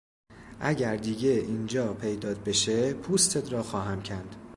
[0.59, 4.35] اگر دیگه اینجا پیدات بشه پوستت را خواهم کند!